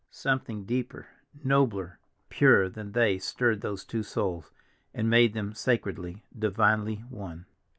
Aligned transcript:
Something 0.09 0.65
deeper, 0.65 1.09
nobler, 1.43 1.99
purer 2.29 2.69
than 2.69 2.93
they 2.93 3.19
stirred 3.19 3.61
those 3.61 3.85
two 3.85 4.01
souls, 4.01 4.49
and 4.95 5.07
made 5.11 5.35
them 5.35 5.53
sacredly, 5.53 6.23
divinely 6.39 7.03
one. 7.11 7.45